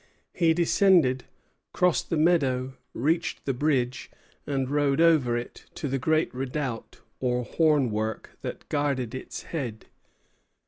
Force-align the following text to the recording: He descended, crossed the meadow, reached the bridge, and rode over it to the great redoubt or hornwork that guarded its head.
He 0.33 0.55
descended, 0.55 1.25
crossed 1.73 2.09
the 2.09 2.17
meadow, 2.17 2.73
reached 2.91 3.45
the 3.45 3.53
bridge, 3.53 4.09
and 4.47 4.67
rode 4.67 4.99
over 4.99 5.37
it 5.37 5.65
to 5.75 5.87
the 5.87 5.99
great 5.99 6.33
redoubt 6.33 7.01
or 7.19 7.45
hornwork 7.45 8.31
that 8.41 8.67
guarded 8.67 9.13
its 9.13 9.43
head. 9.43 9.85